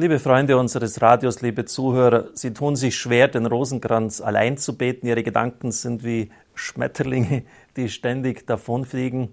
Liebe 0.00 0.18
Freunde 0.18 0.56
unseres 0.56 1.02
Radios, 1.02 1.42
liebe 1.42 1.66
Zuhörer, 1.66 2.30
Sie 2.32 2.54
tun 2.54 2.74
sich 2.74 2.96
schwer, 2.96 3.28
den 3.28 3.44
Rosenkranz 3.44 4.22
allein 4.22 4.56
zu 4.56 4.78
beten. 4.78 5.06
Ihre 5.06 5.22
Gedanken 5.22 5.72
sind 5.72 6.04
wie 6.04 6.30
Schmetterlinge, 6.54 7.42
die 7.76 7.90
ständig 7.90 8.46
davonfliegen. 8.46 9.28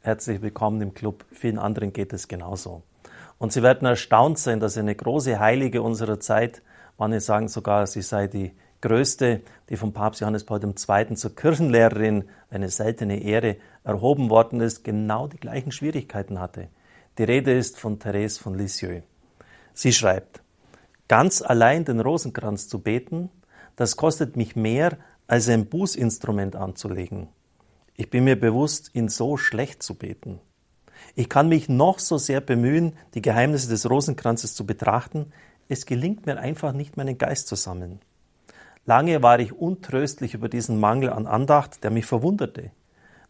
Herzlich 0.00 0.42
willkommen 0.42 0.80
im 0.80 0.92
Club. 0.92 1.24
Vielen 1.30 1.60
anderen 1.60 1.92
geht 1.92 2.12
es 2.12 2.26
genauso. 2.26 2.82
Und 3.38 3.52
Sie 3.52 3.62
werden 3.62 3.86
erstaunt 3.86 4.40
sein, 4.40 4.58
dass 4.58 4.76
eine 4.76 4.96
große 4.96 5.38
Heilige 5.38 5.82
unserer 5.82 6.18
Zeit, 6.18 6.62
manche 6.98 7.20
sagen 7.20 7.46
sogar, 7.46 7.86
sie 7.86 8.02
sei 8.02 8.26
die 8.26 8.50
größte, 8.80 9.42
die 9.68 9.76
vom 9.76 9.92
Papst 9.92 10.20
Johannes 10.20 10.42
Paul 10.42 10.60
II. 10.64 11.14
zur 11.14 11.36
Kirchenlehrerin, 11.36 12.24
eine 12.50 12.70
seltene 12.70 13.22
Ehre, 13.22 13.54
erhoben 13.84 14.30
worden 14.30 14.62
ist, 14.62 14.82
genau 14.82 15.28
die 15.28 15.38
gleichen 15.38 15.70
Schwierigkeiten 15.70 16.40
hatte. 16.40 16.66
Die 17.18 17.24
Rede 17.24 17.56
ist 17.56 17.78
von 17.78 18.00
Therese 18.00 18.42
von 18.42 18.58
Lisieux. 18.58 19.04
Sie 19.80 19.92
schreibt, 19.92 20.42
ganz 21.06 21.40
allein 21.40 21.84
den 21.84 22.00
Rosenkranz 22.00 22.66
zu 22.66 22.80
beten, 22.80 23.30
das 23.76 23.96
kostet 23.96 24.36
mich 24.36 24.56
mehr, 24.56 24.98
als 25.28 25.48
ein 25.48 25.66
Bußinstrument 25.66 26.56
anzulegen. 26.56 27.28
Ich 27.94 28.10
bin 28.10 28.24
mir 28.24 28.34
bewusst, 28.34 28.90
ihn 28.94 29.08
so 29.08 29.36
schlecht 29.36 29.84
zu 29.84 29.94
beten. 29.94 30.40
Ich 31.14 31.28
kann 31.28 31.48
mich 31.48 31.68
noch 31.68 32.00
so 32.00 32.18
sehr 32.18 32.40
bemühen, 32.40 32.94
die 33.14 33.22
Geheimnisse 33.22 33.68
des 33.68 33.88
Rosenkranzes 33.88 34.56
zu 34.56 34.66
betrachten, 34.66 35.32
es 35.68 35.86
gelingt 35.86 36.26
mir 36.26 36.40
einfach 36.40 36.72
nicht, 36.72 36.96
meinen 36.96 37.16
Geist 37.16 37.46
zu 37.46 37.54
sammeln. 37.54 38.00
Lange 38.84 39.22
war 39.22 39.38
ich 39.38 39.52
untröstlich 39.52 40.34
über 40.34 40.48
diesen 40.48 40.80
Mangel 40.80 41.10
an 41.10 41.28
Andacht, 41.28 41.84
der 41.84 41.92
mich 41.92 42.04
verwunderte. 42.04 42.72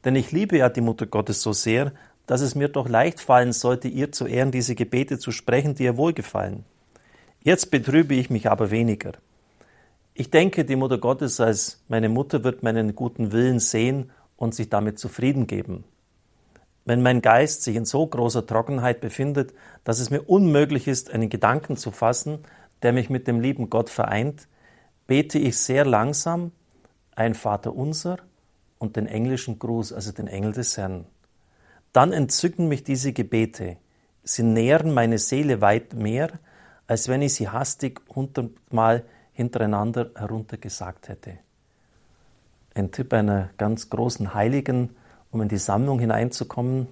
Denn 0.02 0.16
ich 0.16 0.32
liebe 0.32 0.56
ja 0.56 0.70
die 0.70 0.80
Mutter 0.80 1.04
Gottes 1.04 1.42
so 1.42 1.52
sehr, 1.52 1.92
dass 2.28 2.42
es 2.42 2.54
mir 2.54 2.68
doch 2.68 2.88
leicht 2.88 3.20
fallen 3.20 3.52
sollte, 3.52 3.88
ihr 3.88 4.12
zu 4.12 4.26
Ehren 4.26 4.52
diese 4.52 4.74
Gebete 4.74 5.18
zu 5.18 5.32
sprechen, 5.32 5.74
die 5.74 5.84
ihr 5.84 5.96
wohlgefallen. 5.96 6.64
Jetzt 7.42 7.70
betrübe 7.70 8.14
ich 8.14 8.28
mich 8.28 8.50
aber 8.50 8.70
weniger. 8.70 9.12
Ich 10.12 10.30
denke, 10.30 10.66
die 10.66 10.76
Mutter 10.76 10.98
Gottes 10.98 11.40
als 11.40 11.80
meine 11.88 12.10
Mutter 12.10 12.44
wird 12.44 12.62
meinen 12.62 12.94
guten 12.94 13.32
Willen 13.32 13.60
sehen 13.60 14.10
und 14.36 14.54
sich 14.54 14.68
damit 14.68 14.98
zufrieden 14.98 15.46
geben. 15.46 15.84
Wenn 16.84 17.00
mein 17.00 17.22
Geist 17.22 17.62
sich 17.62 17.76
in 17.76 17.86
so 17.86 18.06
großer 18.06 18.46
Trockenheit 18.46 19.00
befindet, 19.00 19.54
dass 19.84 19.98
es 19.98 20.10
mir 20.10 20.20
unmöglich 20.20 20.86
ist, 20.86 21.10
einen 21.10 21.30
Gedanken 21.30 21.78
zu 21.78 21.90
fassen, 21.90 22.40
der 22.82 22.92
mich 22.92 23.08
mit 23.08 23.26
dem 23.26 23.40
lieben 23.40 23.70
Gott 23.70 23.88
vereint, 23.88 24.48
bete 25.06 25.38
ich 25.38 25.56
sehr 25.56 25.86
langsam 25.86 26.52
ein 27.14 27.34
Vater 27.34 27.74
unser 27.74 28.18
und 28.78 28.96
den 28.96 29.06
englischen 29.06 29.58
Gruß, 29.58 29.94
also 29.94 30.12
den 30.12 30.26
Engel 30.26 30.52
des 30.52 30.76
Herrn. 30.76 31.06
Dann 31.92 32.12
entzücken 32.12 32.68
mich 32.68 32.84
diese 32.84 33.12
Gebete. 33.12 33.76
Sie 34.22 34.42
nähren 34.42 34.92
meine 34.92 35.18
Seele 35.18 35.60
weit 35.60 35.94
mehr, 35.94 36.30
als 36.86 37.08
wenn 37.08 37.22
ich 37.22 37.34
sie 37.34 37.48
hastig 37.48 38.00
hundertmal 38.14 39.04
hintereinander 39.32 40.10
heruntergesagt 40.14 41.08
hätte. 41.08 41.38
Ein 42.74 42.90
Tipp 42.90 43.12
einer 43.12 43.50
ganz 43.56 43.90
großen 43.90 44.34
Heiligen, 44.34 44.96
um 45.30 45.42
in 45.42 45.48
die 45.48 45.58
Sammlung 45.58 45.98
hineinzukommen, 45.98 46.88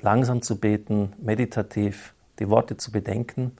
langsam 0.00 0.42
zu 0.42 0.58
beten, 0.58 1.12
meditativ 1.18 2.14
die 2.38 2.48
Worte 2.48 2.76
zu 2.76 2.92
bedenken. 2.92 3.56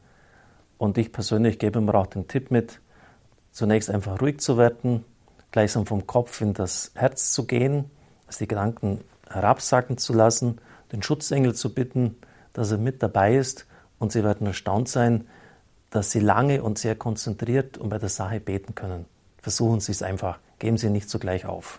Und 0.79 0.99
ich 0.99 1.13
persönlich 1.13 1.59
gebe 1.59 1.81
mir 1.81 1.95
auch 1.95 2.07
den 2.07 2.29
Tipp 2.29 2.51
mit, 2.51 2.81
zunächst 3.53 3.91
einfach 3.91 4.21
ruhig 4.21 4.41
zu 4.41 4.59
werden, 4.59 5.05
gleichsam 5.51 5.87
vom 5.87 6.07
Kopf 6.07 6.41
in 6.41 6.53
das 6.53 6.93
Herz 6.95 7.33
zu 7.33 7.47
gehen, 7.47 7.91
also 8.27 8.41
die 8.41 8.49
Gedanken 8.49 9.01
herabsacken 9.31 9.99
zu 9.99 10.13
lassen, 10.13 10.59
den 10.93 11.03
Schutzengel 11.03 11.55
zu 11.55 11.75
bitten, 11.75 12.17
dass 12.53 12.71
er 12.71 12.79
mit 12.79 13.03
dabei 13.03 13.37
ist 13.37 13.67
und 13.99 14.13
sie 14.13 14.25
werden 14.25 14.47
erstaunt 14.47 14.89
sein, 14.89 15.27
dass 15.91 16.11
sie 16.11 16.21
lange 16.21 16.63
und 16.63 16.79
sehr 16.79 16.97
konzentriert 16.97 17.79
und 17.79 17.89
bei 17.89 17.99
der 17.99 18.09
Sache 18.09 18.41
beten 18.41 18.75
können. 18.75 19.07
Versuchen 19.41 19.81
Sie 19.81 19.93
es 19.93 20.03
einfach, 20.03 20.39
geben 20.59 20.77
Sie 20.77 20.91
nicht 20.91 21.09
sogleich 21.09 21.47
auf. 21.47 21.79